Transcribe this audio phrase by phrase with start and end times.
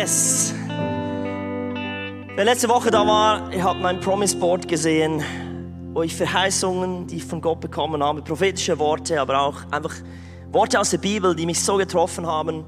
[0.00, 0.54] Yes.
[2.34, 5.22] Wer letzte Woche da war, ihr habt mein Promise Board gesehen,
[5.92, 9.94] wo ich Verheißungen, die ich von Gott bekommen habe, prophetische Worte, aber auch einfach
[10.52, 12.64] Worte aus der Bibel, die mich so getroffen haben,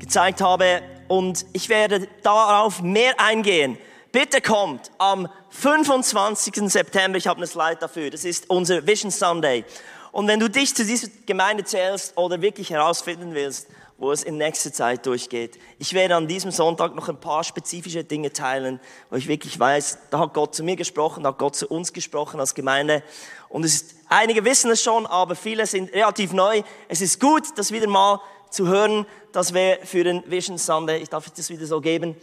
[0.00, 0.82] gezeigt habe.
[1.06, 3.78] Und ich werde darauf mehr eingehen.
[4.10, 6.68] Bitte kommt am 25.
[6.68, 9.64] September, ich habe eine Slide dafür, das ist unser Vision Sunday.
[10.10, 14.36] Und wenn du dich zu dieser Gemeinde zählst oder wirklich herausfinden willst, wo es in
[14.36, 15.58] nächster Zeit durchgeht.
[15.78, 18.78] Ich werde an diesem Sonntag noch ein paar spezifische Dinge teilen,
[19.10, 21.92] wo ich wirklich weiß, da hat Gott zu mir gesprochen, da hat Gott zu uns
[21.92, 23.02] gesprochen als Gemeinde.
[23.48, 26.62] Und es ist, einige wissen es schon, aber viele sind relativ neu.
[26.88, 29.06] Es ist gut, das wieder mal zu hören.
[29.32, 31.02] Das wäre für den Vision Sunday.
[31.02, 32.16] Ich darf das wieder so geben.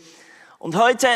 [0.59, 1.07] Und heute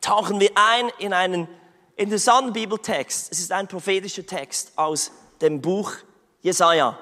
[0.00, 1.48] tauchen wir ein in einen
[1.96, 3.30] interessanten Bibeltext.
[3.30, 5.92] Es ist ein prophetischer Text aus dem Buch
[6.42, 6.98] Jesaja.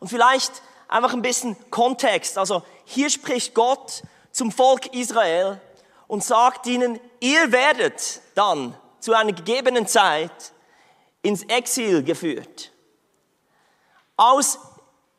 [0.00, 0.62] Und vielleicht
[0.92, 2.38] einfach ein bisschen Kontext.
[2.38, 5.60] Also hier spricht Gott zum Volk Israel
[6.06, 10.52] und sagt ihnen, ihr werdet dann zu einer gegebenen Zeit
[11.22, 12.72] ins Exil geführt.
[14.16, 14.58] Aus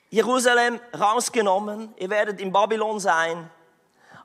[0.09, 3.49] Jerusalem rausgenommen, ihr werdet in Babylon sein.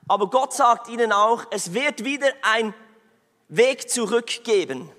[0.07, 2.73] Aber Gott sagt ihnen auch, es wird wieder ein
[3.47, 4.91] Weg zurückgeben.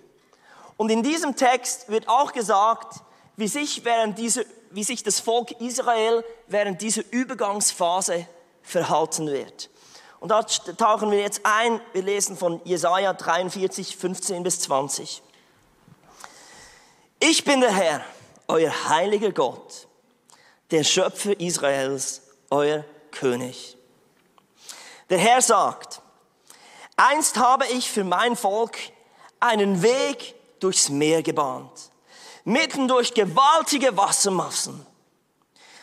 [0.76, 3.00] Und in diesem Text wird auch gesagt,
[3.36, 8.26] wie sich während dieser wie sich das Volk Israel während dieser Übergangsphase
[8.62, 9.68] verhalten wird.
[10.20, 11.80] Und da tauchen wir jetzt ein.
[11.92, 15.22] Wir lesen von Jesaja 43, 15 bis 20.
[17.18, 18.04] Ich bin der Herr,
[18.48, 19.88] euer heiliger Gott,
[20.70, 23.76] der Schöpfer Israels, euer König.
[25.08, 26.00] Der Herr sagt,
[26.96, 28.78] einst habe ich für mein Volk
[29.40, 31.89] einen Weg durchs Meer gebahnt
[32.44, 34.86] mitten durch gewaltige Wassermassen.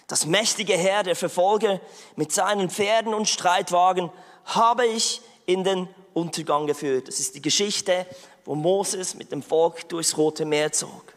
[0.07, 1.81] Das mächtige Heer der Verfolger
[2.15, 4.09] mit seinen Pferden und Streitwagen
[4.45, 7.07] habe ich in den Untergang geführt.
[7.07, 8.05] Das ist die Geschichte,
[8.45, 11.13] wo Moses mit dem Volk durchs Rote Meer zog.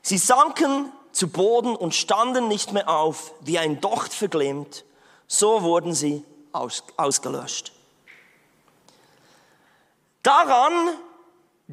[0.00, 4.84] Sie sanken zu Boden und standen nicht mehr auf, wie ein Docht verglimmt.
[5.28, 7.72] So wurden sie aus, ausgelöscht.
[10.22, 10.72] Daran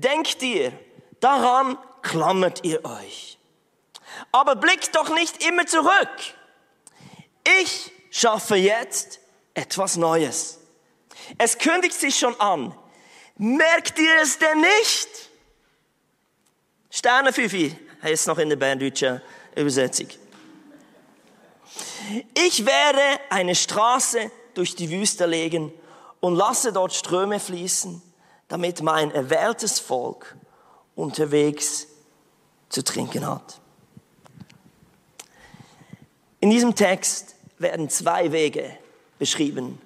[0.01, 0.71] denkt ihr,
[1.19, 3.37] daran klammert ihr euch.
[4.31, 6.09] Aber blickt doch nicht immer zurück.
[7.61, 9.19] Ich schaffe jetzt
[9.53, 10.59] etwas Neues.
[11.37, 12.75] Es kündigt sich schon an.
[13.37, 15.29] Merkt ihr es denn nicht?
[16.89, 19.21] Sterne Fifi heißt noch in der berndeutsche
[19.55, 20.07] Übersetzung.
[22.33, 25.71] Ich werde eine Straße durch die Wüste legen
[26.19, 28.08] und lasse dort Ströme fließen
[28.49, 30.35] damit mein erwähltes Volk
[30.95, 31.87] unterwegs
[32.67, 33.61] zu trinken hat.
[36.41, 38.77] In diesem Text werden zwei Wege
[39.17, 39.81] beschrieben.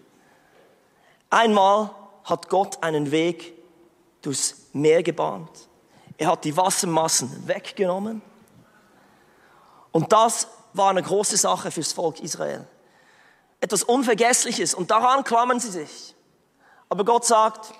[1.29, 1.91] Einmal
[2.23, 3.53] hat Gott einen Weg
[4.22, 5.68] durchs Meer gebahnt.
[6.18, 8.22] Er hat die Wassermassen weggenommen.
[9.91, 12.66] Und das war eine große Sache fürs Volk Israel.
[13.59, 14.73] Etwas Unvergessliches.
[14.73, 16.16] Und daran klammern sie sich.
[16.90, 17.73] Aber Gott sagt,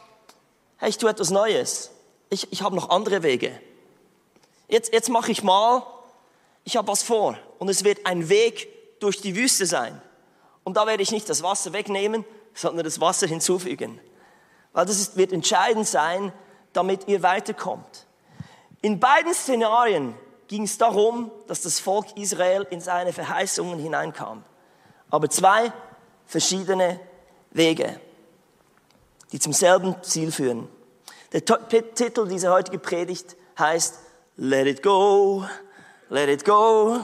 [0.83, 1.91] hey, ich tue etwas Neues.
[2.29, 3.57] Ich, ich habe noch andere Wege.
[4.67, 5.81] Jetzt, jetzt mache ich mal,
[6.66, 7.38] ich habe was vor.
[7.57, 8.67] Und es wird ein Weg
[8.99, 10.01] durch die Wüste sein.
[10.66, 13.97] Und da werde ich nicht das Wasser wegnehmen, sondern das Wasser hinzufügen.
[14.73, 16.33] Weil das ist, wird entscheidend sein,
[16.73, 18.05] damit ihr weiterkommt.
[18.81, 20.16] In beiden Szenarien
[20.49, 24.43] ging es darum, dass das Volk Israel in seine Verheißungen hineinkam.
[25.09, 25.72] Aber zwei
[26.25, 26.99] verschiedene
[27.51, 28.01] Wege
[29.33, 30.69] die zum selben Ziel führen.
[31.33, 33.99] Der Titel dieser heutigen Predigt heißt
[34.38, 35.44] Let it go,
[36.09, 37.01] let it go.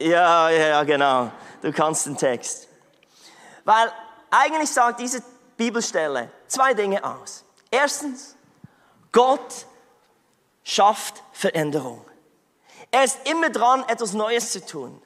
[0.00, 1.30] Ja, ja, genau.
[1.62, 2.68] Du kannst den Text.
[3.64, 3.90] Weil
[4.30, 5.22] eigentlich sagt diese
[5.56, 7.44] Bibelstelle zwei Dinge aus.
[7.70, 8.36] Erstens,
[9.12, 9.66] Gott
[10.64, 12.04] schafft Veränderung.
[12.90, 15.00] Er ist immer dran, etwas Neues zu tun.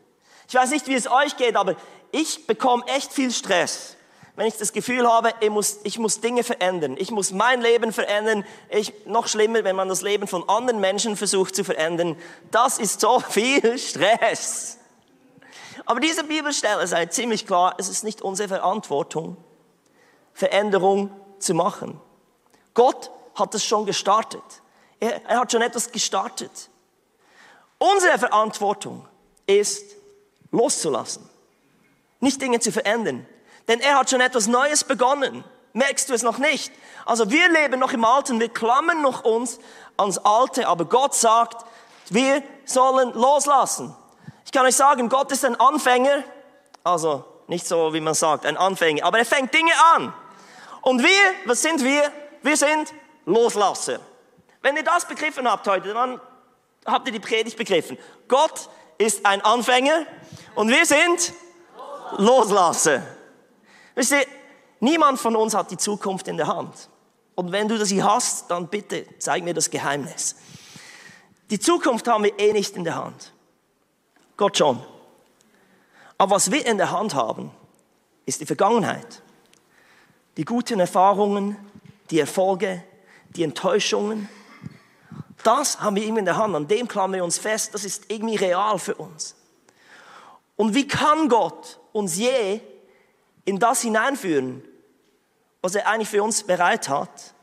[0.49, 1.77] Ich weiß nicht, wie es euch geht, aber
[2.11, 3.97] ich bekomme echt viel Stress
[4.41, 7.93] wenn ich das Gefühl habe, ich muss, ich muss Dinge verändern, ich muss mein Leben
[7.93, 12.17] verändern, ich, noch schlimmer, wenn man das Leben von anderen Menschen versucht zu verändern,
[12.51, 14.79] das ist so viel Stress.
[15.85, 19.37] Aber diese Bibelstelle sagt ziemlich klar, es ist nicht unsere Verantwortung,
[20.33, 22.01] Veränderung zu machen.
[22.73, 24.43] Gott hat es schon gestartet.
[25.01, 26.71] Er, er hat schon etwas gestartet.
[27.77, 29.07] Unsere Verantwortung
[29.45, 29.97] ist,
[30.51, 31.29] loszulassen.
[32.21, 33.27] Nicht Dinge zu verändern,
[33.71, 35.45] denn er hat schon etwas Neues begonnen.
[35.75, 36.73] Merkst du es noch nicht?
[37.07, 39.61] Also wir leben noch im Alten, wir klammern noch uns
[39.97, 41.65] ans Alte, aber Gott sagt,
[42.09, 43.95] wir sollen loslassen.
[44.45, 46.25] Ich kann euch sagen, Gott ist ein Anfänger,
[46.83, 50.13] also nicht so, wie man sagt, ein Anfänger, aber er fängt Dinge an.
[50.83, 52.11] Und wir, was sind wir?
[52.43, 52.93] Wir sind
[53.25, 54.01] Loslasser.
[54.63, 56.21] Wenn ihr das begriffen habt heute, dann
[56.87, 57.97] habt ihr die Predigt begriffen.
[58.27, 58.69] Gott
[58.99, 60.07] ist ein Anfänger
[60.57, 61.33] und wir sind
[62.17, 63.03] Loslasser.
[64.01, 64.27] Wisst ihr,
[64.81, 66.89] niemand von uns hat die Zukunft in der Hand.
[67.35, 70.37] Und wenn du sie hast, dann bitte zeig mir das Geheimnis.
[71.51, 73.35] Die Zukunft haben wir eh nicht in der Hand.
[74.39, 74.83] Gott schon.
[76.17, 77.51] Aber was wir in der Hand haben,
[78.25, 79.21] ist die Vergangenheit.
[80.39, 81.59] Die guten Erfahrungen,
[82.11, 82.83] die Erfolge,
[83.37, 84.31] die Enttäuschungen.
[85.43, 86.57] Das haben wir irgendwie in der Hand.
[86.57, 87.75] An dem klammern wir uns fest.
[87.75, 89.37] Das ist irgendwie real für uns.
[90.57, 92.63] Und wie kann Gott uns je
[93.45, 94.63] in das hineinführen,
[95.63, 97.35] was er eigentlich für uns bereit hat,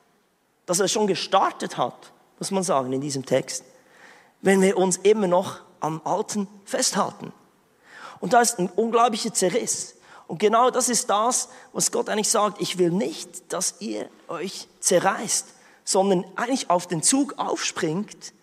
[0.65, 3.63] dass er schon gestartet hat, muss man sagen, in diesem Text,
[4.41, 7.31] wenn wir uns immer noch am Alten festhalten.
[8.19, 9.95] Und da ist ein unglaublicher Zerriss.
[10.27, 12.61] Und genau das ist das, was Gott eigentlich sagt.
[12.61, 15.47] Ich will nicht, dass ihr euch zerreißt,
[15.85, 18.33] sondern eigentlich auf den Zug aufspringt,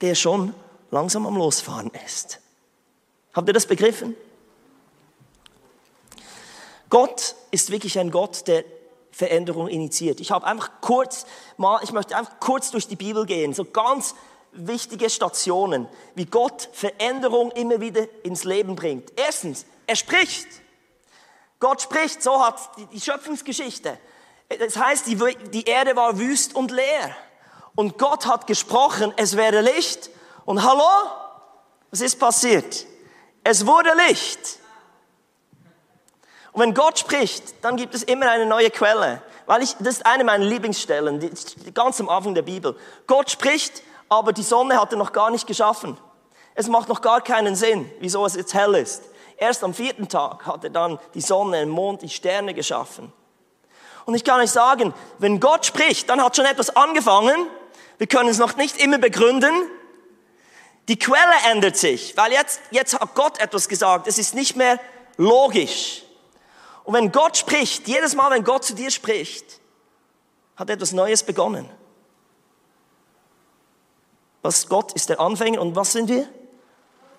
[0.00, 0.54] der schon
[0.90, 2.40] langsam am Losfahren ist.
[3.32, 4.14] Habt ihr das begriffen?
[6.92, 8.64] Gott ist wirklich ein Gott, der
[9.12, 10.20] Veränderung initiiert.
[10.20, 11.24] Ich habe einfach kurz
[11.56, 14.14] mal, ich möchte einfach kurz durch die Bibel gehen, so ganz
[14.52, 19.10] wichtige Stationen, wie Gott Veränderung immer wieder ins Leben bringt.
[19.16, 20.46] Erstens, er spricht.
[21.60, 22.60] Gott spricht, so hat
[22.92, 23.96] die, Schöpfungsgeschichte.
[24.58, 25.16] Das heißt, die,
[25.50, 27.16] die Erde war wüst und leer.
[27.74, 30.10] Und Gott hat gesprochen, es werde Licht.
[30.44, 31.08] Und hallo,
[31.90, 32.84] was ist passiert?
[33.44, 34.58] Es wurde Licht.
[36.52, 39.22] Und wenn Gott spricht, dann gibt es immer eine neue Quelle.
[39.46, 42.76] Weil ich, das ist eine meiner Lieblingsstellen, die, die, ganz am Anfang der Bibel.
[43.06, 45.96] Gott spricht, aber die Sonne hat er noch gar nicht geschaffen.
[46.54, 49.02] Es macht noch gar keinen Sinn, wieso es jetzt hell ist.
[49.38, 53.12] Erst am vierten Tag hat er dann die Sonne, den Mond, die Sterne geschaffen.
[54.04, 57.46] Und ich kann euch sagen, wenn Gott spricht, dann hat schon etwas angefangen.
[57.98, 59.54] Wir können es noch nicht immer begründen.
[60.88, 64.06] Die Quelle ändert sich, weil jetzt, jetzt hat Gott etwas gesagt.
[64.06, 64.78] Es ist nicht mehr
[65.16, 66.02] logisch.
[66.84, 69.60] Und wenn Gott spricht, jedes Mal, wenn Gott zu dir spricht,
[70.56, 71.68] hat etwas Neues begonnen.
[74.42, 76.28] Was Gott ist der Anfänger und was sind wir?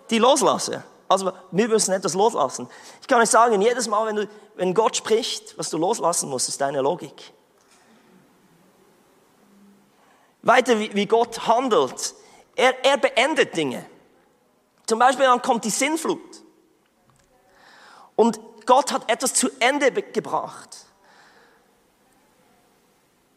[0.10, 0.83] Die Loslasser.
[1.07, 2.68] Also wir müssen etwas loslassen.
[3.01, 6.50] Ich kann euch sagen, jedes Mal, wenn, du, wenn Gott spricht, was du loslassen musst,
[6.50, 7.33] ist deine Logik.
[10.42, 12.15] Weiter, wie, wie Gott handelt.
[12.56, 13.86] Er, er beendet Dinge.
[14.86, 16.44] Zum Beispiel dann kommt die Sinnflut.
[18.15, 20.69] Und Gott hat etwas zu Ende gebracht.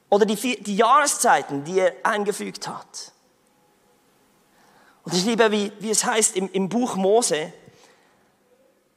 [0.08, 3.12] Oder die, die Jahreszeiten, die er eingefügt hat.
[5.04, 7.52] Und ich liebe, wie, wie es heißt im, im Buch Mose,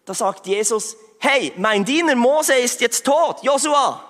[0.05, 4.03] da sagt Jesus, hey, mein Diener Mose ist jetzt tot, Josua.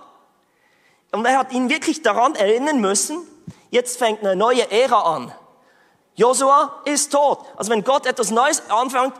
[1.11, 3.27] Und er hat ihn wirklich daran erinnern müssen,
[3.69, 5.33] jetzt fängt eine neue Ära an.
[6.15, 7.45] Josua ist tot.
[7.55, 9.13] Also wenn Gott etwas Neues anfängt,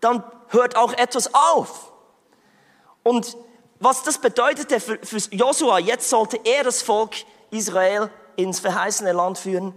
[0.00, 1.89] dann hört auch etwas auf.
[3.10, 3.36] Und
[3.80, 7.10] was das bedeutete für, für Josua, jetzt sollte er das Volk
[7.50, 9.74] Israel ins verheißene Land führen.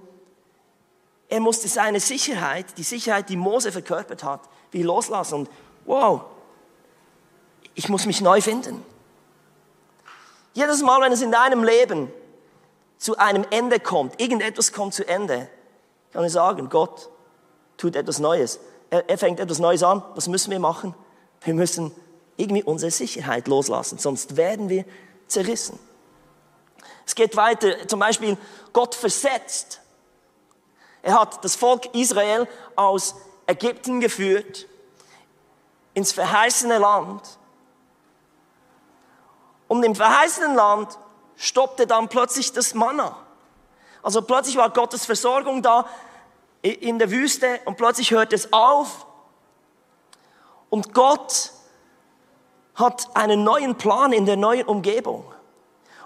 [1.30, 5.34] Er musste seine Sicherheit, die Sicherheit, die Mose verkörpert hat, wie loslassen.
[5.34, 5.50] Und
[5.86, 6.22] wow,
[7.74, 8.86] ich muss mich neu finden.
[10.54, 12.14] Jedes Mal, wenn es in deinem Leben
[13.00, 15.50] zu einem Ende kommt, irgendetwas kommt zu Ende,
[16.12, 17.10] kann ich sagen, Gott
[17.78, 18.60] tut etwas Neues.
[18.92, 20.04] Er, er fängt etwas Neues an.
[20.14, 20.94] Was müssen wir machen?
[21.42, 21.92] Wir müssen
[22.38, 24.86] irgendwie unsere Sicherheit loslassen, sonst werden wir
[25.28, 25.80] zerrissen.
[27.06, 28.38] Es geht weiter, zum Beispiel
[28.72, 29.82] Gott versetzt.
[31.02, 34.68] Er hat das Volk Israel aus Ägypten geführt,
[35.94, 37.38] ins verheißene Land.
[39.68, 40.98] Und im verheißenen Land
[41.36, 43.18] stoppte dann plötzlich das Manna.
[44.02, 45.88] Also plötzlich war Gottes Versorgung da
[46.62, 49.06] in der Wüste und plötzlich hört es auf.
[50.70, 51.52] Und Gott
[52.76, 55.26] hat einen neuen Plan in der neuen Umgebung.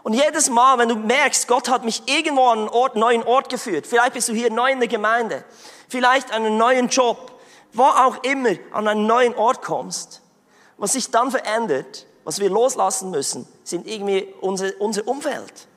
[0.04, 3.50] Und jedes Mal, wenn du merkst, Gott hat mich irgendwo an einen Ort, neuen Ort
[3.50, 5.44] geführt, vielleicht bist du hier neu in der Gemeinde,
[5.90, 7.34] vielleicht einen neuen Job,
[7.74, 10.22] wo auch immer an einen neuen Ort kommst,
[10.78, 15.68] was sich dann verändert, was wir loslassen müssen, sind irgendwie unser, unser Umfeld.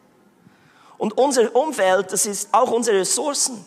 [0.99, 3.65] Und unser Umfeld, das ist auch unsere Ressourcen.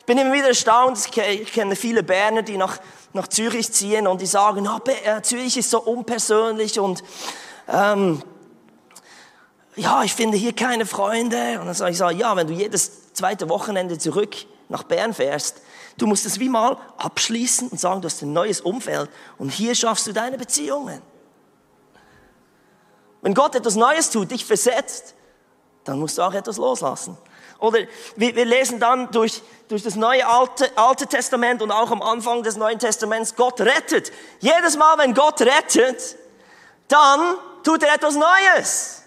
[0.00, 2.78] Ich bin immer wieder erstaunt, ich kenne viele Berner, die nach
[3.16, 7.02] nach Zürich ziehen und die sagen, oh, Zürich ist so unpersönlich und
[7.68, 8.22] ähm,
[9.74, 11.58] ja, ich finde hier keine Freunde.
[11.60, 14.34] Und dann sage ich, so, ja, wenn du jedes zweite Wochenende zurück
[14.68, 15.60] nach Bern fährst,
[15.98, 19.08] Du musst es wie mal abschließen und sagen, du hast ein neues Umfeld
[19.38, 21.00] und hier schaffst du deine Beziehungen.
[23.22, 25.14] Wenn Gott etwas Neues tut, dich versetzt,
[25.84, 27.16] dann musst du auch etwas loslassen.
[27.58, 27.80] Oder
[28.16, 32.42] wir, wir lesen dann durch, durch das neue Alte, Alte Testament und auch am Anfang
[32.42, 34.12] des Neuen Testaments, Gott rettet.
[34.40, 36.16] Jedes Mal, wenn Gott rettet,
[36.88, 39.02] dann tut er etwas Neues.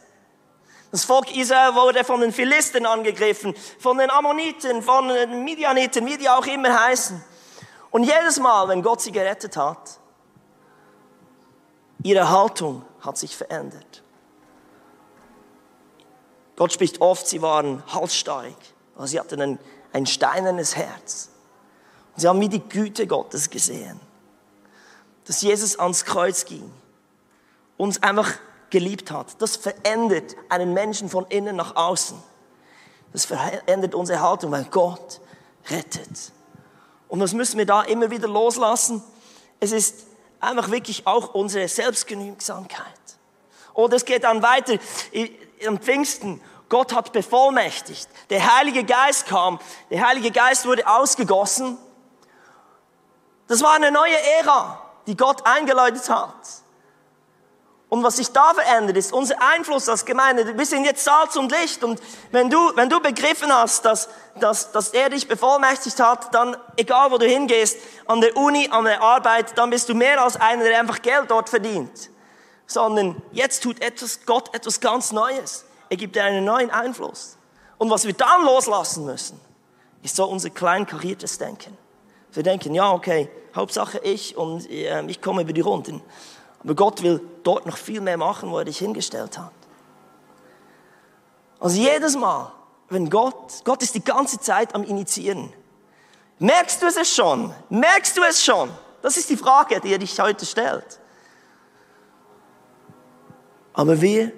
[0.92, 6.18] Das Volk Israel wurde von den Philisten angegriffen, von den Ammoniten, von den Midianiten, wie
[6.18, 7.24] die auch immer heißen.
[7.92, 10.00] Und jedes Mal, wenn Gott sie gerettet hat,
[12.04, 14.04] ihre Haltung hat sich verändert.
[16.60, 18.54] Gott spricht oft, sie waren halsstarrig,
[18.98, 19.60] aber sie hatten ein,
[19.94, 21.30] ein steinernes Herz.
[22.14, 23.98] Und sie haben wie die Güte Gottes gesehen,
[25.24, 26.70] dass Jesus ans Kreuz ging,
[27.78, 28.34] uns einfach
[28.72, 29.42] geliebt hat.
[29.42, 32.22] Das verändert einen Menschen von innen nach außen.
[33.14, 35.22] Das verändert unsere Haltung, weil Gott
[35.70, 36.34] rettet.
[37.08, 39.02] Und das müssen wir da immer wieder loslassen.
[39.62, 40.08] Es ist
[40.42, 42.84] einfach wirklich auch unsere Selbstgenügsamkeit.
[43.76, 44.78] Oder es geht dann weiter
[45.68, 46.42] am Pfingsten.
[46.70, 48.08] Gott hat bevollmächtigt.
[48.30, 49.60] Der Heilige Geist kam.
[49.90, 51.78] Der Heilige Geist wurde ausgegossen.
[53.48, 56.36] Das war eine neue Ära, die Gott eingeläutet hat.
[57.90, 60.56] Und was sich da verändert, ist unser Einfluss als Gemeinde.
[60.56, 61.84] Wir sind jetzt Salz und Licht.
[61.84, 62.00] Und
[62.32, 67.10] wenn du, wenn du begriffen hast, dass, dass, dass er dich bevollmächtigt hat, dann, egal
[67.10, 70.66] wo du hingehst, an der Uni, an der Arbeit, dann bist du mehr als einer,
[70.66, 72.12] der einfach Geld dort verdient.
[72.70, 75.66] Sondern jetzt tut etwas, Gott etwas ganz Neues.
[75.90, 77.36] Er gibt dir einen neuen Einfluss.
[77.80, 79.40] Und was wir dann loslassen müssen,
[80.04, 81.76] ist so unser kleinkariertes Denken.
[82.32, 86.04] Wir denken, ja, okay, Hauptsache ich und äh, ich komme über die Runden.
[86.64, 89.52] Aber Gott will dort noch viel mehr machen, wo er dich hingestellt hat.
[91.60, 92.52] Also jedes Mal,
[92.90, 95.52] wenn Gott, Gott ist die ganze Zeit am Initiieren.
[96.38, 97.52] Merkst du es schon?
[97.70, 98.70] Merkst du es schon?
[99.02, 101.00] Das ist die Frage, die er dich heute stellt.
[103.80, 104.34] Aber wir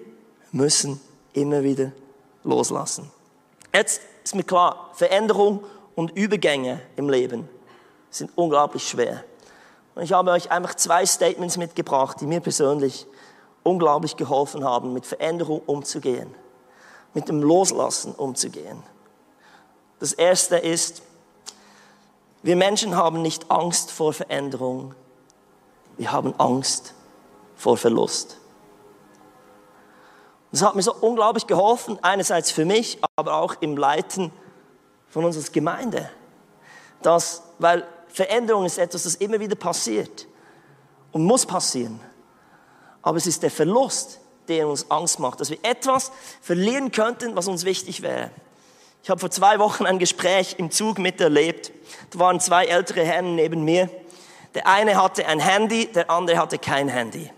[0.51, 1.01] müssen
[1.33, 1.93] immer wieder
[2.43, 3.09] loslassen.
[3.73, 5.63] Jetzt ist mir klar, Veränderung
[5.95, 7.49] und Übergänge im Leben
[8.11, 9.23] sind unglaublich schwer.
[9.95, 13.07] Und ich habe euch einfach zwei Statements mitgebracht, die mir persönlich
[13.63, 16.35] unglaublich geholfen haben, mit Veränderung umzugehen,
[17.15, 18.83] mit dem Loslassen umzugehen.
[19.99, 21.01] Das erste ist,
[22.43, 24.93] wir Menschen haben nicht Angst vor Veränderung,
[25.97, 26.93] wir haben Angst
[27.55, 28.37] vor Verlust.
[30.51, 34.31] Das hat mir so unglaublich geholfen, einerseits für mich, aber auch im Leiten
[35.07, 36.09] von unserer Gemeinde.
[37.01, 40.27] Das, weil Veränderung ist etwas, das immer wieder passiert
[41.11, 41.99] und muss passieren.
[43.01, 47.47] Aber es ist der Verlust, der uns Angst macht, dass wir etwas verlieren könnten, was
[47.47, 48.31] uns wichtig wäre.
[49.03, 51.71] Ich habe vor zwei Wochen ein Gespräch im Zug miterlebt.
[52.11, 53.89] Da waren zwei ältere Herren neben mir.
[54.53, 57.31] Der eine hatte ein Handy, der andere hatte kein Handy.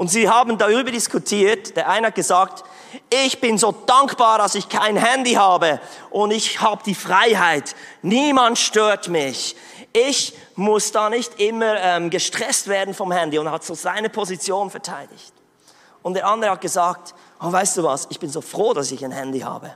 [0.00, 1.76] Und sie haben darüber diskutiert.
[1.76, 2.64] Der eine hat gesagt,
[3.10, 5.78] ich bin so dankbar, dass ich kein Handy habe
[6.08, 7.76] und ich habe die Freiheit.
[8.00, 9.56] Niemand stört mich
[9.92, 14.70] ich muss da nicht immer ähm, gestresst werden vom Handy und hat so seine Position
[14.70, 15.32] verteidigt.
[16.02, 19.04] Und der andere hat gesagt, oh, weißt du was, ich bin so froh, dass ich
[19.04, 19.74] ein Handy habe.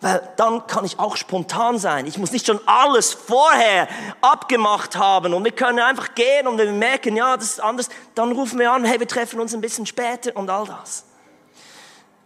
[0.00, 2.06] Weil dann kann ich auch spontan sein.
[2.06, 3.88] Ich muss nicht schon alles vorher
[4.20, 7.88] abgemacht haben und wir können einfach gehen und wenn wir merken, ja, das ist anders,
[8.14, 11.04] dann rufen wir an, hey, wir treffen uns ein bisschen später und all das.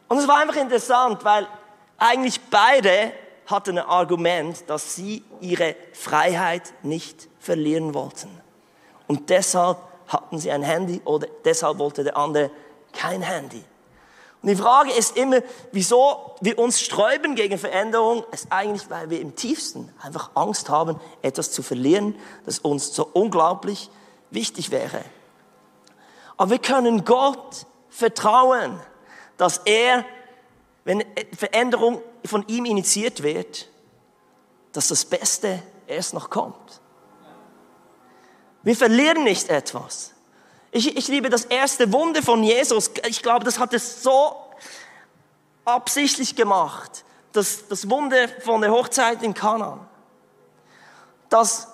[0.08, 1.46] Und es war einfach interessant, weil
[1.98, 3.12] eigentlich beide
[3.46, 8.28] hatten ein Argument, dass sie ihre Freiheit nicht verlieren wollten.
[9.06, 12.50] Und deshalb hatten sie ein Handy oder deshalb wollte der andere
[12.92, 13.62] kein Handy.
[14.40, 15.40] Und die Frage ist immer,
[15.72, 21.00] wieso wir uns sträuben gegen Veränderung, ist eigentlich, weil wir im tiefsten einfach Angst haben,
[21.22, 22.14] etwas zu verlieren,
[22.46, 23.90] das uns so unglaublich
[24.30, 25.04] wichtig wäre.
[26.36, 28.78] Aber wir können Gott vertrauen,
[29.36, 30.04] dass er,
[30.84, 31.04] wenn
[31.36, 33.68] Veränderung von ihm initiiert wird,
[34.72, 36.80] dass das Beste erst noch kommt.
[38.62, 40.12] Wir verlieren nicht etwas.
[40.70, 42.90] Ich, ich liebe das erste Wunder von Jesus.
[43.06, 44.36] Ich glaube, das hat es so
[45.64, 47.04] absichtlich gemacht.
[47.32, 49.86] Das, das Wunder von der Hochzeit in Kanaan.
[51.28, 51.68] Dass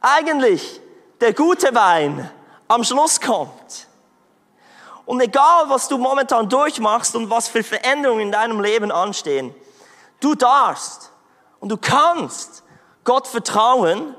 [0.00, 0.80] eigentlich
[1.20, 2.30] der gute Wein
[2.68, 3.88] am Schluss kommt.
[5.06, 9.54] Und egal, was du momentan durchmachst und was für Veränderungen in deinem Leben anstehen,
[10.24, 11.12] Du darfst
[11.60, 12.62] und du kannst
[13.04, 14.14] Gott vertrauen,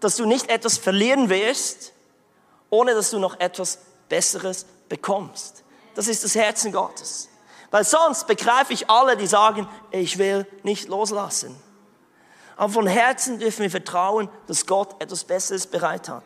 [0.00, 1.89] dass du nicht etwas verlieren wirst,
[2.70, 5.64] ohne dass du noch etwas Besseres bekommst.
[5.94, 7.28] Das ist das Herzen Gottes.
[7.70, 11.56] Weil sonst begreife ich alle, die sagen, ich will nicht loslassen.
[12.56, 16.24] Aber von Herzen dürfen wir vertrauen, dass Gott etwas Besseres bereit hat.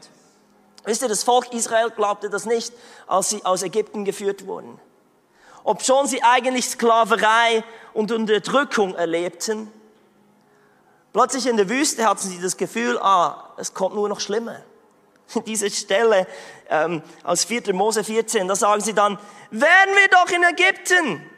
[0.84, 2.72] Wisst ihr, das Volk Israel glaubte das nicht,
[3.06, 4.80] als sie aus Ägypten geführt wurden.
[5.62, 9.72] Ob schon sie eigentlich Sklaverei und Unterdrückung erlebten,
[11.12, 14.60] plötzlich in der Wüste hatten sie das Gefühl, ah, es kommt nur noch schlimmer.
[15.46, 16.26] Diese Stelle
[16.68, 17.74] ähm, aus 4.
[17.74, 19.18] Mose 14, da sagen sie dann,
[19.50, 21.30] wären wir doch in Ägypten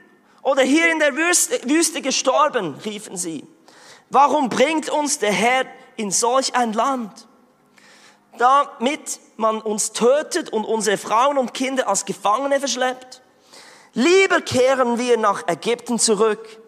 [0.43, 3.45] oder hier in der Wüste, Wüste gestorben, riefen sie.
[4.11, 5.67] Warum bringt uns der Herr
[5.97, 7.27] in solch ein Land?
[8.39, 13.23] Damit man uns tötet und unsere Frauen und Kinder als Gefangene verschleppt?
[13.95, 16.61] Lieber kehren wir nach Ägypten zurück.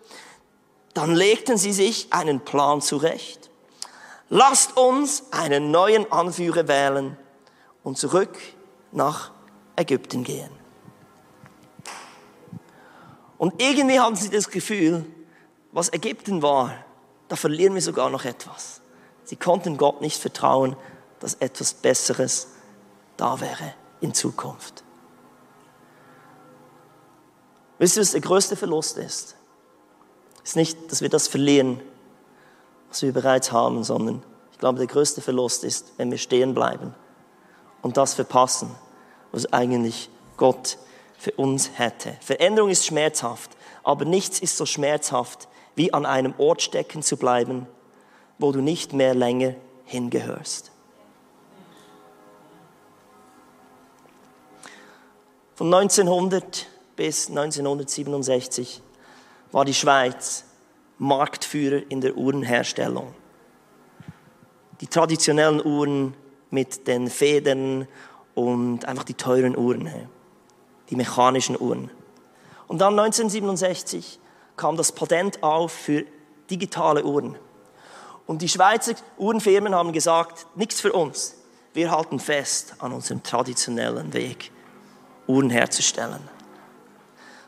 [0.94, 3.38] Dann legten sie sich einen Plan zurecht.
[4.30, 7.16] Lasst uns einen neuen Anführer wählen
[7.82, 8.37] und zurück
[8.92, 9.30] nach
[9.76, 10.50] Ägypten gehen.
[13.38, 15.06] Und irgendwie haben sie das Gefühl,
[15.73, 16.75] was Ägypten war,
[17.28, 18.80] da verlieren wir sogar noch etwas.
[19.25, 20.76] Sie konnten Gott nicht vertrauen,
[21.20, 22.49] dass etwas Besseres
[23.16, 24.82] da wäre in Zukunft.
[27.78, 29.37] Wisst ihr, was der größte Verlust ist?
[30.42, 31.80] Ist nicht, dass wir das verlieren,
[32.88, 36.95] was wir bereits haben, sondern ich glaube, der größte Verlust ist, wenn wir stehen bleiben
[37.83, 38.75] und das verpassen,
[39.33, 40.78] was eigentlich Gott
[41.16, 42.16] für uns hätte.
[42.21, 43.50] Veränderung ist schmerzhaft,
[43.83, 47.66] aber nichts ist so schmerzhaft, wie an einem Ort stecken zu bleiben,
[48.38, 49.54] wo du nicht mehr länger
[49.85, 50.71] hingehörst.
[55.54, 58.80] Von 1900 bis 1967
[59.50, 60.45] war die Schweiz
[60.99, 63.14] Marktführer in der Uhrenherstellung.
[64.81, 66.14] Die traditionellen Uhren
[66.50, 67.88] mit den Federn
[68.35, 69.90] und einfach die teuren Uhren,
[70.90, 71.90] die mechanischen Uhren.
[72.68, 74.20] Und dann 1967
[74.57, 76.05] kam das Patent auf für
[76.51, 77.37] digitale Uhren.
[78.27, 81.37] Und die Schweizer Uhrenfirmen haben gesagt, nichts für uns.
[81.72, 84.51] Wir halten fest an unserem traditionellen Weg.
[85.27, 86.20] Uhren herzustellen.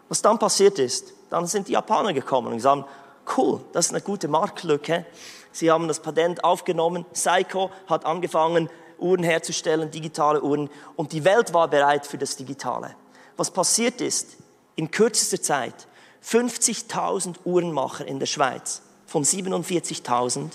[0.09, 2.88] Was dann passiert ist, dann sind die Japaner gekommen und gesagt,
[3.37, 5.06] cool, das ist eine gute Marktlücke.
[5.52, 11.54] Sie haben das Patent aufgenommen, Seiko hat angefangen, Uhren herzustellen, digitale Uhren, und die Welt
[11.54, 12.94] war bereit für das Digitale.
[13.37, 14.37] Was passiert ist,
[14.76, 15.88] in kürzester Zeit,
[16.24, 20.50] 50.000 Uhrenmacher in der Schweiz von 47.000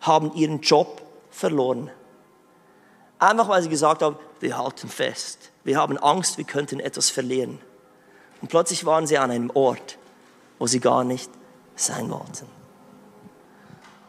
[0.00, 1.90] haben ihren Job verloren.
[3.18, 5.50] Einfach weil sie gesagt haben, wir halten fest.
[5.64, 7.58] Wir haben Angst, wir könnten etwas verlieren.
[8.42, 9.98] Und plötzlich waren sie an einem Ort,
[10.58, 11.30] wo sie gar nicht
[11.76, 12.46] sein wollten.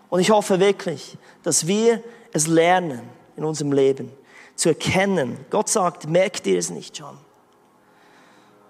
[0.09, 2.01] Und ich hoffe wirklich, dass wir
[2.31, 3.01] es lernen
[3.35, 4.11] in unserem Leben
[4.55, 5.37] zu erkennen.
[5.49, 7.17] Gott sagt, merkt ihr es nicht schon?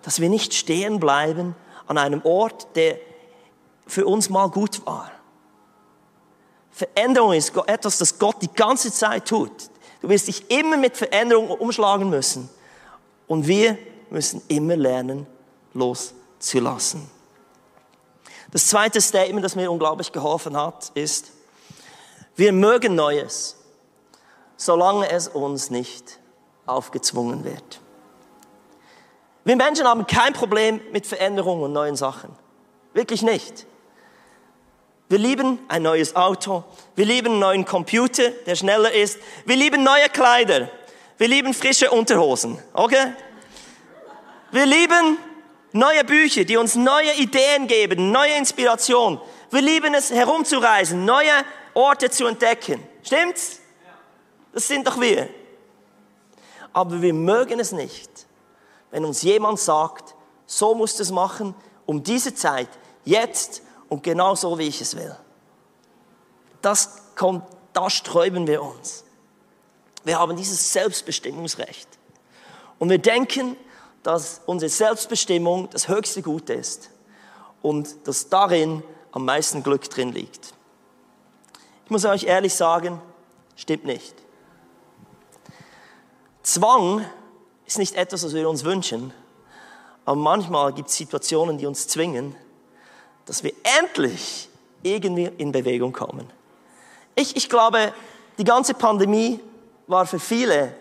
[0.01, 1.55] Dass wir nicht stehen bleiben
[1.85, 2.97] an einem Ort, der
[3.85, 5.11] für uns mal gut war.
[6.71, 9.51] Veränderung ist etwas, das Gott die ganze Zeit tut.
[10.01, 12.49] Du wirst dich immer mit Veränderung umschlagen müssen.
[13.27, 13.77] Und wir
[14.09, 15.25] müssen immer lernen,
[15.73, 17.16] loszulassen.
[18.51, 21.31] Das zweite Statement, das mir unglaublich geholfen hat, ist,
[22.35, 23.57] wir mögen Neues,
[24.55, 26.19] solange es uns nicht
[26.65, 27.81] aufgezwungen wird.
[29.43, 32.35] Wir Menschen haben kein Problem mit Veränderungen und neuen Sachen.
[32.93, 33.65] Wirklich nicht.
[35.09, 36.65] Wir lieben ein neues Auto.
[36.95, 39.19] Wir lieben einen neuen Computer, der schneller ist.
[39.45, 40.69] Wir lieben neue Kleider.
[41.17, 42.59] Wir lieben frische Unterhosen.
[42.73, 43.13] Okay?
[44.51, 45.17] Wir lieben
[45.71, 49.19] neue Bücher, die uns neue Ideen geben, neue Inspiration.
[49.51, 51.31] Wir lieben es, herumzureisen, neue
[51.73, 52.81] Orte zu entdecken.
[53.03, 53.59] Stimmt's?
[54.53, 55.29] Das sind doch wir.
[56.73, 58.09] Aber wir mögen es nicht,
[58.91, 62.69] wenn uns jemand sagt, so musst du es machen, um diese Zeit,
[63.05, 65.15] jetzt und genau so, wie ich es will.
[66.61, 69.03] Das kommt, da sträuben wir uns.
[70.03, 71.87] Wir haben dieses Selbstbestimmungsrecht.
[72.79, 73.57] Und wir denken,
[74.07, 76.91] dass unsere Selbstbestimmung das höchste Gut ist
[77.61, 80.53] und dass darin am meisten Glück drin liegt.
[81.83, 83.01] Ich muss euch ehrlich sagen,
[83.57, 84.15] stimmt nicht.
[86.41, 87.03] Zwang
[87.65, 89.11] ist nicht etwas, was wir uns wünschen,
[90.05, 92.33] aber manchmal gibt es Situationen, die uns zwingen,
[93.25, 94.47] dass wir endlich
[94.83, 96.31] irgendwie in Bewegung kommen.
[97.13, 97.93] Ich, ich glaube,
[98.37, 99.41] die ganze Pandemie
[99.87, 100.73] war für viele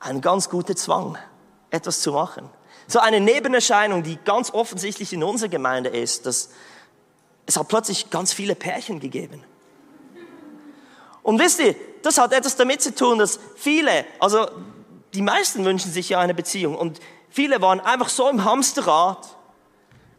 [0.00, 1.16] ein ganz guter Zwang,
[1.74, 2.48] etwas zu machen.
[2.86, 6.50] So eine Nebenerscheinung, die ganz offensichtlich in unserer Gemeinde ist, dass
[7.46, 9.42] es hat plötzlich ganz viele Pärchen gegeben.
[11.22, 14.46] Und wisst ihr, das hat etwas damit zu tun, dass viele, also
[15.14, 19.36] die meisten wünschen sich ja eine Beziehung und viele waren einfach so im Hamsterrad,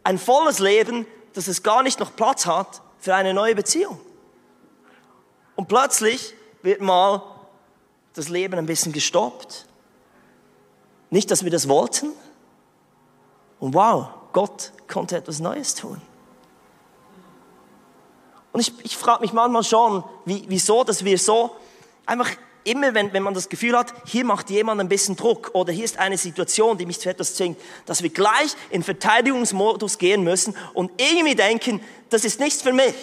[0.02, 4.00] ein volles Leben, dass es gar nicht noch Platz hat für eine neue Beziehung.
[5.54, 7.22] Und plötzlich wird mal
[8.14, 9.65] das Leben ein bisschen gestoppt.
[11.10, 12.10] Nicht, dass wir das wollten.
[13.60, 16.00] Und wow, Gott konnte etwas Neues tun.
[18.52, 21.54] Und ich, ich frage mich manchmal schon, wie, wieso, dass wir so
[22.06, 22.30] einfach
[22.64, 25.84] immer, wenn, wenn man das Gefühl hat, hier macht jemand ein bisschen Druck oder hier
[25.84, 30.56] ist eine Situation, die mich zu etwas zwingt, dass wir gleich in Verteidigungsmodus gehen müssen
[30.74, 32.94] und irgendwie denken, das ist nichts für mich.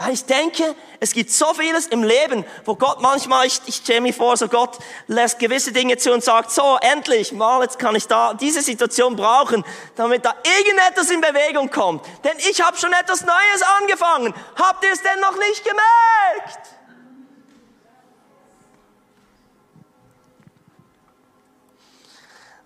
[0.00, 4.00] Weil ich denke, es gibt so vieles im Leben, wo Gott manchmal, ich, ich stelle
[4.00, 7.94] mir vor, so Gott lässt gewisse Dinge zu und sagt, so, endlich, mal, jetzt kann
[7.94, 9.62] ich da diese Situation brauchen,
[9.96, 12.06] damit da irgendetwas in Bewegung kommt.
[12.24, 14.32] Denn ich habe schon etwas Neues angefangen.
[14.56, 16.68] Habt ihr es denn noch nicht gemerkt?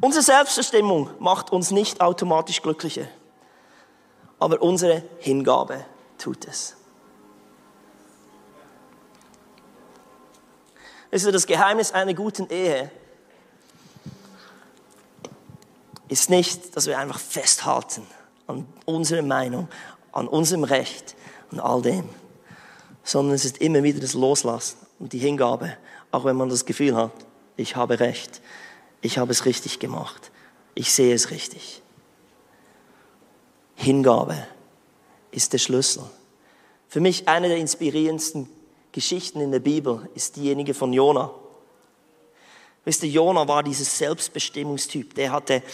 [0.00, 3.08] Unsere Selbstbestimmung macht uns nicht automatisch glücklicher,
[4.38, 5.84] aber unsere Hingabe
[6.16, 6.76] tut es.
[11.14, 12.90] Ist das Geheimnis einer guten Ehe
[16.08, 18.04] ist nicht, dass wir einfach festhalten
[18.48, 19.68] an unserer Meinung,
[20.10, 21.14] an unserem Recht,
[21.52, 22.08] an all dem,
[23.04, 25.76] sondern es ist immer wieder das Loslassen und die Hingabe,
[26.10, 27.12] auch wenn man das Gefühl hat,
[27.56, 28.40] ich habe Recht,
[29.00, 30.32] ich habe es richtig gemacht,
[30.74, 31.80] ich sehe es richtig.
[33.76, 34.48] Hingabe
[35.30, 36.02] ist der Schlüssel.
[36.88, 38.48] Für mich eine der inspirierendsten
[38.94, 41.28] Geschichten in der Bibel ist diejenige von Jona.
[42.84, 45.14] Wisst ihr, Jona war dieses Selbstbestimmungstyp.
[45.16, 45.64] Der hatte,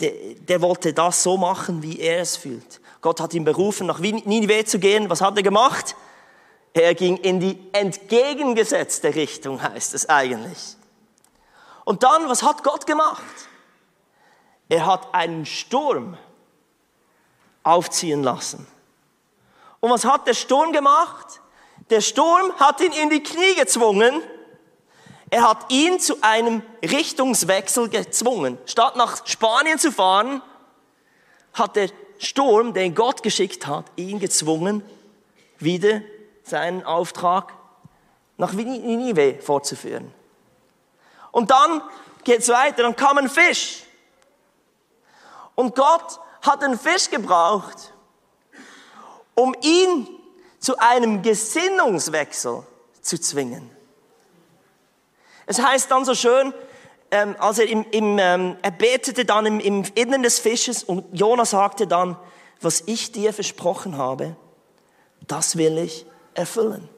[0.00, 2.80] der, der wollte das so machen, wie er es fühlt.
[3.00, 5.08] Gott hat ihn berufen, nach Ninive zu gehen.
[5.08, 5.94] Was hat er gemacht?
[6.72, 10.76] Er ging in die entgegengesetzte Richtung, heißt es eigentlich.
[11.84, 13.22] Und dann, was hat Gott gemacht?
[14.68, 16.16] Er hat einen Sturm
[17.62, 18.66] aufziehen lassen.
[19.78, 21.39] Und was hat der Sturm gemacht?
[21.90, 24.22] Der Sturm hat ihn in die Knie gezwungen.
[25.28, 28.58] Er hat ihn zu einem Richtungswechsel gezwungen.
[28.66, 30.40] Statt nach Spanien zu fahren,
[31.52, 34.84] hat der Sturm, den Gott geschickt hat, ihn gezwungen,
[35.58, 36.02] wieder
[36.44, 37.52] seinen Auftrag
[38.36, 40.12] nach Ninive fortzuführen.
[41.32, 41.82] Und dann
[42.24, 43.82] geht es weiter, dann kam ein Fisch.
[45.54, 47.92] Und Gott hat einen Fisch gebraucht,
[49.34, 50.19] um ihn
[50.60, 52.62] zu einem Gesinnungswechsel
[53.00, 53.70] zu zwingen.
[55.46, 56.54] Es heißt dann so schön,
[57.10, 61.06] ähm, als er, im, im, ähm, er betete dann im, im Innern des Fisches und
[61.12, 62.16] Jona sagte dann,
[62.60, 64.36] was ich dir versprochen habe,
[65.26, 66.88] das will ich erfüllen.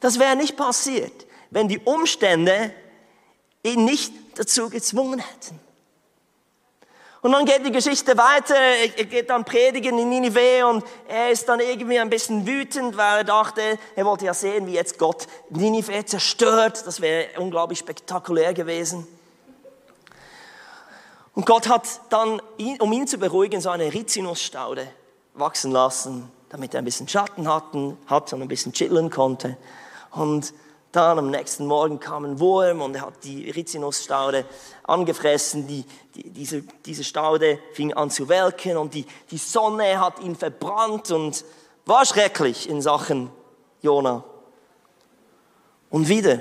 [0.00, 2.74] Das wäre nicht passiert, wenn die Umstände
[3.62, 5.60] ihn nicht dazu gezwungen hätten.
[7.24, 11.48] Und dann geht die Geschichte weiter, er geht dann predigen in Ninive und er ist
[11.48, 15.26] dann irgendwie ein bisschen wütend, weil er dachte, er wollte ja sehen, wie jetzt Gott
[15.48, 16.86] Ninive zerstört.
[16.86, 19.06] Das wäre unglaublich spektakulär gewesen.
[21.32, 22.42] Und Gott hat dann,
[22.78, 24.86] um ihn zu beruhigen, so eine Rizinusstaude
[25.32, 29.56] wachsen lassen, damit er ein bisschen Schatten hatten, hat und ein bisschen chillen konnte.
[30.10, 30.52] Und
[30.94, 34.44] dann am nächsten Morgen kam ein Wurm und er hat die Rizinusstaude
[34.84, 35.66] angefressen.
[35.66, 40.36] Die, die, diese, diese Staude fing an zu welken und die, die Sonne hat ihn
[40.36, 41.44] verbrannt und
[41.86, 43.30] war schrecklich in Sachen
[43.82, 44.24] Jona.
[45.90, 46.40] Und wieder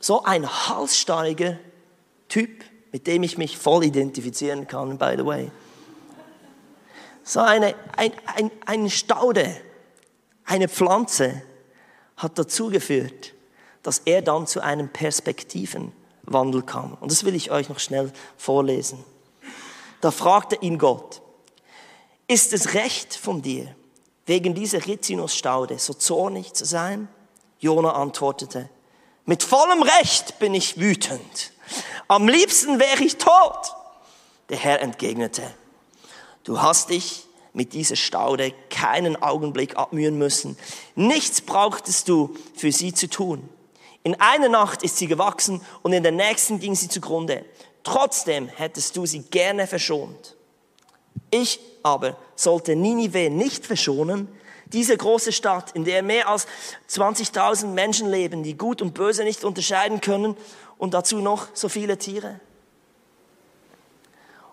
[0.00, 1.58] so ein halsstarriger
[2.28, 5.50] Typ, mit dem ich mich voll identifizieren kann, by the way.
[7.22, 9.54] So eine, ein, ein, eine Staude,
[10.44, 11.42] eine Pflanze,
[12.18, 13.32] hat dazu geführt,
[13.82, 16.94] dass er dann zu einem Perspektivenwandel kam.
[17.00, 19.02] Und das will ich euch noch schnell vorlesen.
[20.00, 21.22] Da fragte ihn Gott,
[22.26, 23.74] ist es recht von dir,
[24.26, 27.08] wegen dieser Rizinusstaude so zornig zu sein?
[27.60, 28.68] Jona antwortete,
[29.24, 31.52] mit vollem Recht bin ich wütend.
[32.08, 33.74] Am liebsten wäre ich tot.
[34.48, 35.42] Der Herr entgegnete,
[36.44, 37.27] du hast dich
[37.58, 40.56] mit dieser Staude keinen Augenblick abmühen müssen.
[40.94, 43.48] Nichts brauchtest du für sie zu tun.
[44.04, 47.44] In einer Nacht ist sie gewachsen und in der nächsten ging sie zugrunde.
[47.82, 50.36] Trotzdem hättest du sie gerne verschont.
[51.30, 54.28] Ich aber sollte Ninive nicht verschonen,
[54.66, 56.46] diese große Stadt, in der mehr als
[56.88, 60.36] 20.000 Menschen leben, die gut und böse nicht unterscheiden können
[60.76, 62.38] und dazu noch so viele Tiere.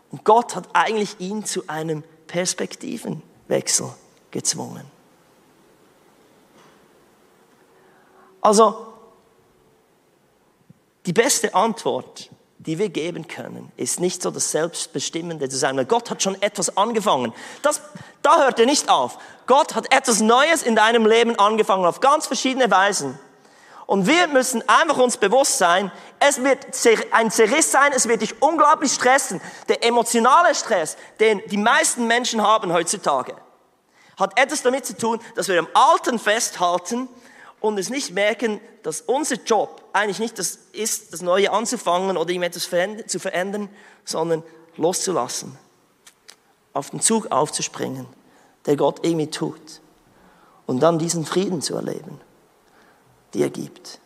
[0.09, 3.93] Und Gott hat eigentlich ihn zu einem Perspektivenwechsel
[4.31, 4.85] gezwungen.
[8.41, 8.93] Also,
[11.05, 12.29] die beste Antwort
[12.65, 16.41] die wir geben können, ist nicht so das Selbstbestimmende zu sein, weil Gott hat schon
[16.41, 17.33] etwas angefangen.
[17.61, 17.81] Das,
[18.21, 19.19] da hört er nicht auf.
[19.45, 23.19] Gott hat etwas Neues in deinem Leben angefangen, auf ganz verschiedene Weisen.
[23.85, 26.65] Und wir müssen einfach uns bewusst sein, es wird
[27.11, 29.41] ein Zerriss sein, es wird dich unglaublich stressen.
[29.67, 33.35] Der emotionale Stress, den die meisten Menschen haben heutzutage,
[34.17, 37.07] hat etwas damit zu tun, dass wir am Alten festhalten
[37.59, 42.31] und es nicht merken, dass unser Job eigentlich nicht das ist, das Neue anzufangen oder
[42.31, 42.69] ihm etwas
[43.07, 43.69] zu verändern,
[44.03, 44.43] sondern
[44.77, 45.57] loszulassen,
[46.73, 48.07] auf den Zug aufzuspringen,
[48.65, 49.81] der Gott irgendwie tut.
[50.65, 52.19] Und dann diesen Frieden zu erleben,
[53.35, 53.99] die er gibt.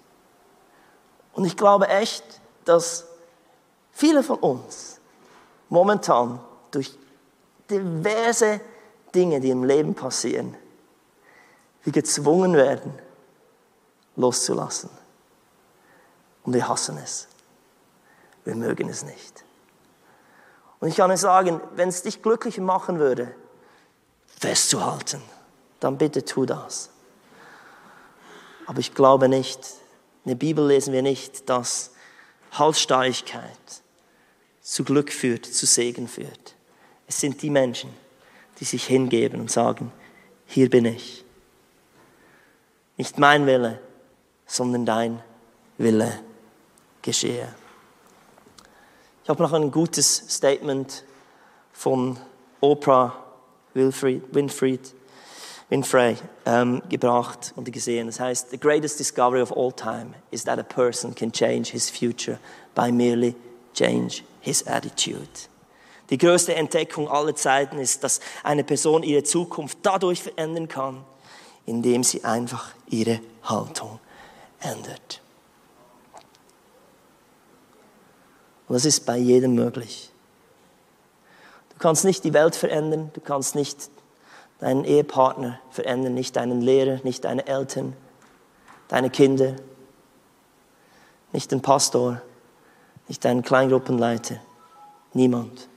[1.34, 2.24] Und ich glaube echt,
[2.66, 3.06] dass
[3.92, 5.00] viele von uns
[5.70, 6.40] momentan
[6.72, 6.98] durch
[7.70, 8.60] diverse
[9.14, 10.58] Dinge, die im Leben passieren,
[11.84, 12.92] wir gezwungen werden,
[14.16, 14.90] loszulassen.
[16.44, 17.28] Und wir hassen es.
[18.44, 19.46] Wir mögen es nicht.
[20.80, 23.34] Und ich kann euch sagen, wenn es dich glücklicher machen würde,
[24.26, 25.22] festzuhalten,
[25.80, 26.90] dann bitte tu das.
[28.70, 29.60] Aber ich glaube nicht,
[30.26, 31.90] in der Bibel lesen wir nicht, dass
[32.52, 33.42] Halsstarrigkeit
[34.62, 36.54] zu Glück führt, zu Segen führt.
[37.08, 37.90] Es sind die Menschen,
[38.60, 39.92] die sich hingeben und sagen,
[40.46, 41.26] hier bin ich.
[42.96, 43.80] Nicht mein Wille,
[44.46, 45.24] sondern dein
[45.80, 46.20] Wille
[47.02, 47.52] geschehe.
[49.24, 51.04] Ich habe noch ein gutes Statement
[51.74, 52.20] von
[52.62, 53.18] Oprah
[53.74, 54.22] Winfrey,
[55.70, 58.08] Winfrey ähm, gebracht und gesehen.
[58.08, 61.90] Das heißt, the greatest discovery of all time is that a person can change his
[61.90, 62.40] future
[62.74, 63.36] by merely
[63.74, 65.48] change his attitude.
[66.10, 71.04] Die größte Entdeckung aller Zeiten ist, dass eine Person ihre Zukunft dadurch verändern kann,
[71.68, 74.00] indem sie einfach ihre Haltung
[74.60, 75.22] ändert.
[78.68, 80.12] Und das ist bei jedem möglich.
[81.70, 83.90] Du kannst nicht die Welt verändern, du kannst nicht
[84.60, 87.96] deinen Ehepartner verändern, nicht deinen Lehrer, nicht deine Eltern,
[88.90, 89.56] deine Kinder,
[91.32, 92.22] nicht den Pastor,
[93.08, 94.40] nicht deinen Kleingruppenleiter,
[95.14, 95.68] niemand.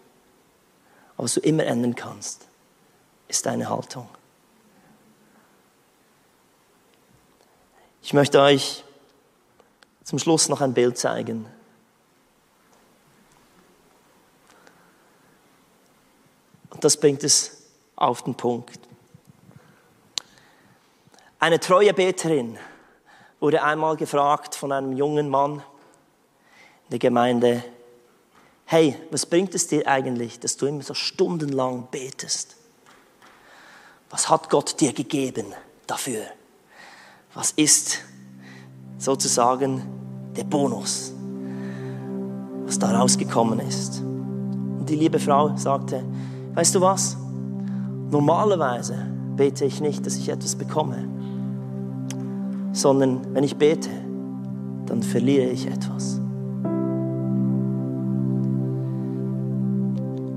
[1.16, 2.46] Aber was du immer ändern kannst,
[3.28, 4.08] ist deine Haltung.
[8.02, 8.84] Ich möchte euch
[10.02, 11.46] zum Schluss noch ein Bild zeigen.
[16.70, 17.61] Und das bringt es
[17.96, 18.78] auf den Punkt.
[21.38, 22.56] Eine treue Beterin
[23.40, 27.64] wurde einmal gefragt von einem jungen Mann in der Gemeinde,
[28.66, 32.56] hey, was bringt es dir eigentlich, dass du immer so stundenlang betest?
[34.10, 35.46] Was hat Gott dir gegeben
[35.86, 36.22] dafür?
[37.34, 37.98] Was ist
[38.98, 39.82] sozusagen
[40.36, 41.12] der Bonus,
[42.64, 44.00] was da rausgekommen ist?
[44.00, 46.04] Und die liebe Frau sagte,
[46.54, 47.16] weißt du was?
[48.12, 48.94] Normalerweise
[49.38, 51.08] bete ich nicht, dass ich etwas bekomme,
[52.72, 53.88] sondern wenn ich bete,
[54.84, 56.20] dann verliere ich etwas.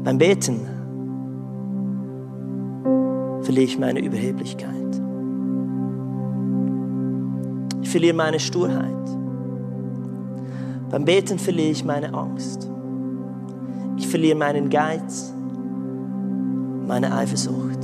[0.05, 0.61] Beim Beten
[3.41, 5.01] verliere ich meine Überheblichkeit.
[7.81, 9.05] Ich verliere meine Sturheit.
[10.91, 12.69] Beim Beten verliere ich meine Angst.
[13.97, 15.34] Ich verliere meinen Geiz,
[16.85, 17.79] meine Eifersucht.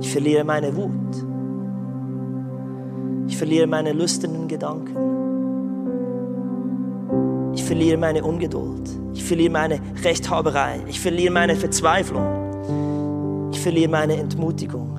[0.00, 0.90] Ich verliere meine Wut.
[3.26, 4.96] Ich verliere meine lüsternen Gedanken.
[7.54, 8.90] Ich verliere meine Ungeduld.
[9.14, 10.80] Ich verliere meine Rechthaberei.
[10.88, 13.50] Ich verliere meine Verzweiflung.
[13.52, 14.98] Ich verliere meine Entmutigung.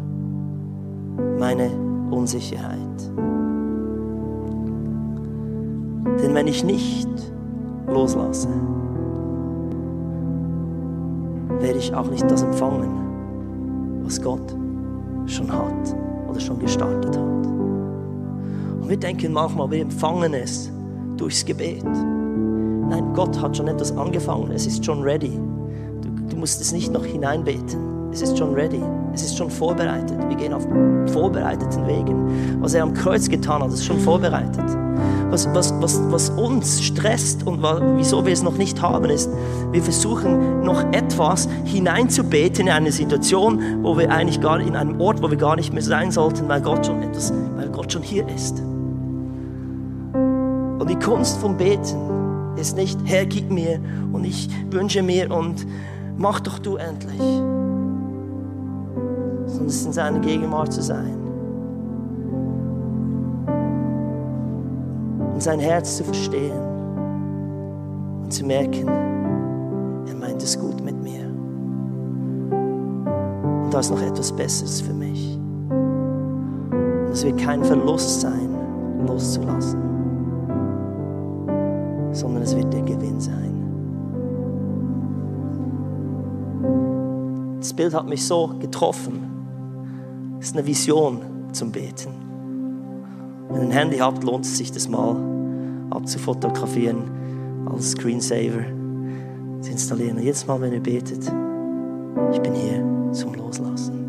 [1.38, 1.70] Meine
[2.12, 2.80] Unsicherheit.
[6.22, 7.10] Denn wenn ich nicht
[7.88, 8.50] loslasse,
[11.66, 14.56] werde ich auch nicht das empfangen, was Gott
[15.26, 15.96] schon hat
[16.30, 17.48] oder schon gestartet hat.
[18.82, 20.72] Und wir denken manchmal, wir empfangen es
[21.18, 21.84] durchs Gebet.
[21.84, 24.52] Nein, Gott hat schon etwas angefangen.
[24.52, 25.40] Es ist schon ready.
[26.02, 28.12] Du, du musst es nicht noch hineinbeten.
[28.12, 28.84] Es ist schon ready.
[29.16, 30.20] Es ist schon vorbereitet.
[30.30, 30.68] Wir gehen auf
[31.12, 32.62] vorbereiteten Wegen.
[32.62, 34.75] Was er am Kreuz getan hat, ist schon vorbereitet.
[35.36, 37.62] Was, was, was, was uns stresst und
[37.98, 39.30] wieso wir es noch nicht haben, ist,
[39.70, 45.22] wir versuchen noch etwas hineinzubeten in eine Situation, wo wir eigentlich gar in einem Ort,
[45.22, 48.26] wo wir gar nicht mehr sein sollten, weil Gott schon etwas, weil Gott schon hier
[48.30, 48.62] ist.
[50.14, 53.82] Und die Kunst vom Beten ist nicht, Herr, gib mir
[54.14, 55.68] und ich wünsche mir und
[56.18, 57.20] mach doch du endlich.
[59.48, 61.25] Sondern es ist in seiner Gegenwart zu sein.
[65.46, 66.60] Sein Herz zu verstehen.
[68.24, 68.88] und zu merken,
[70.08, 71.28] er meint es gut mit mir.
[73.64, 75.38] Und da ist noch etwas Besseres für mich.
[75.70, 78.50] Und es wird kein Verlust sein,
[79.06, 79.80] loszulassen,
[82.12, 83.54] sondern es wird der Gewinn sein.
[87.60, 89.22] Das Bild hat mich so getroffen.
[90.40, 91.20] Es ist eine Vision
[91.52, 92.16] zum Beten.
[93.50, 95.35] Wenn ihr ein Handy habt, lohnt es sich das mal
[95.96, 98.66] abzufotografieren, als Screensaver
[99.62, 100.18] zu installieren.
[100.18, 101.32] Und jedes Mal, wenn ihr betet,
[102.32, 104.06] ich bin hier zum Loslassen.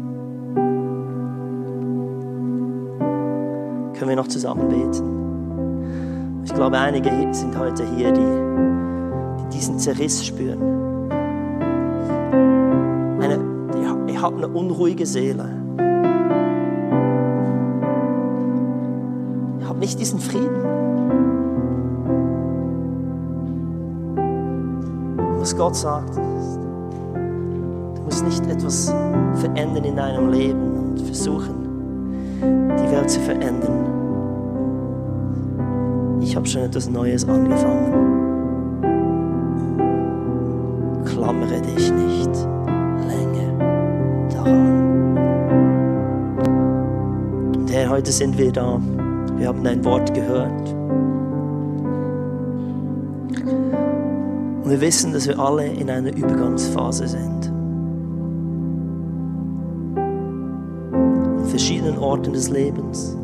[3.95, 6.45] Können wir noch zusammen beten?
[6.45, 10.61] Ich glaube, einige sind heute hier, die, die diesen Zerriss spüren.
[13.21, 13.39] Eine,
[14.13, 15.45] ihr habt eine unruhige Seele.
[19.61, 20.56] Ihr habt nicht diesen Frieden.
[25.57, 26.59] Gott sagt, ist,
[27.95, 28.95] du musst nicht etwas
[29.35, 31.55] verändern in deinem Leben und versuchen,
[32.43, 33.87] die Welt zu verändern.
[36.21, 37.93] Ich habe schon etwas Neues angefangen.
[41.07, 42.31] Klammere dich nicht
[43.09, 43.53] länger
[44.31, 45.17] daran.
[47.57, 48.79] Und Herr, heute sind wir da.
[49.39, 50.76] Wir haben dein Wort gehört.
[54.67, 57.53] Und wir wissen, dass wir alle in einer Übergangsphase sind.
[61.49, 63.17] verschiedenen Orten des Lebens.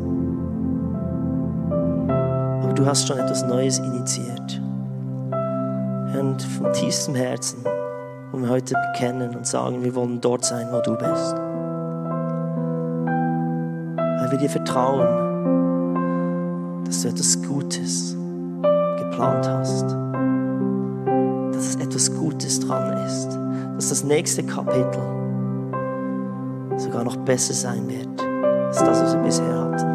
[2.63, 4.61] Aber du hast schon etwas Neues initiiert.
[6.19, 7.63] Und von tiefstem Herzen
[8.31, 11.35] wollen wir heute bekennen und sagen, wir wollen dort sein, wo du bist.
[13.97, 15.05] Weil wir dir vertrauen,
[16.85, 18.17] dass du etwas Gutes
[18.97, 20.02] geplant hast.
[22.03, 23.29] Etwas Gutes dran ist.
[23.77, 24.99] Dass das nächste Kapitel
[26.75, 28.21] sogar noch besser sein wird
[28.67, 29.87] als das, was wir bisher hatten.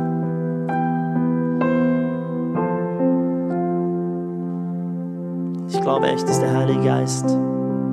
[5.68, 7.28] Ich glaube echt, dass der Heilige Geist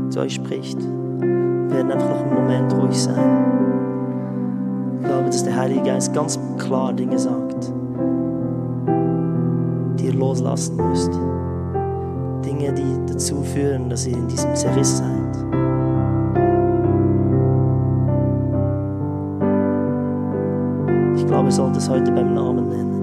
[0.09, 0.79] zu euch spricht.
[0.79, 3.43] Wir werden einfach noch einen Moment ruhig sein.
[5.01, 7.69] Ich glaube, dass der Heilige Geist ganz klar Dinge sagt,
[9.99, 11.11] die ihr loslassen müsst.
[12.43, 15.15] Dinge, die dazu führen, dass ihr in diesem Zerriss seid.
[21.15, 22.95] Ich glaube, ihr sollt es heute beim Namen nennen.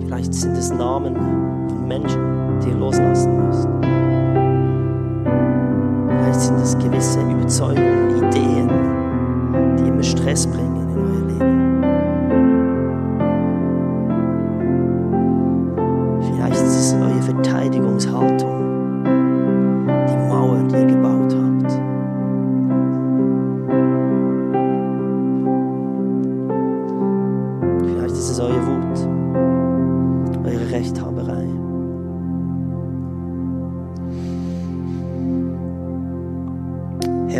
[0.00, 2.25] Vielleicht sind es Namen von Menschen,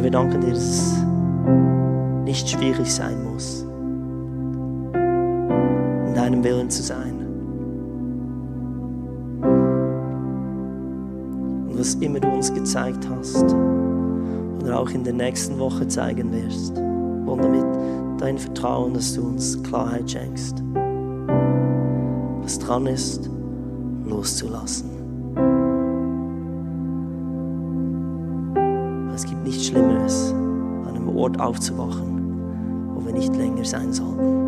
[0.06, 1.04] wir danken dir, dass es
[2.22, 3.62] nicht schwierig sein muss,
[4.92, 7.26] in deinem Willen zu sein.
[11.68, 13.52] Und was immer du uns gezeigt hast
[14.62, 17.66] oder auch in der nächsten Woche zeigen wirst, wollen damit
[18.20, 20.62] dein Vertrauen, dass du uns Klarheit schenkst.
[22.42, 23.28] Was dran ist,
[24.04, 24.95] loszulassen.
[31.40, 34.46] Aufzuwachen, wo wir nicht länger sein sollten.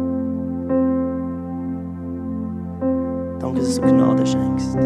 [3.40, 4.76] Danke, dass du Gnade schenkst.